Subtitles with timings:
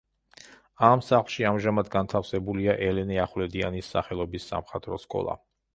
[0.87, 5.43] ამ სახლში ამჟამად განთავსებულია ელენე ახვლედიანის სახელობის სამხატვრო სკოლა.